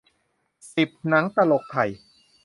[0.73, 1.89] สิบ หนังตลกไทย